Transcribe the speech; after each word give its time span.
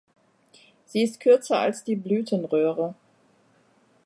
Sie 0.87 1.03
ist 1.03 1.19
kürzer 1.19 1.59
als 1.59 1.83
die 1.83 1.95
Blütenröhre. 1.95 2.95